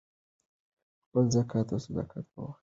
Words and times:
خپل 1.05 1.25
زکات 1.35 1.67
او 1.73 1.79
صدقات 1.85 2.25
په 2.33 2.37
وخت 2.43 2.47
ورکړئ. 2.49 2.57